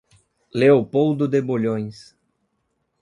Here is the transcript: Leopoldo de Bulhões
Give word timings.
Leopoldo 0.55 1.27
de 1.27 1.41
Bulhões 1.41 2.17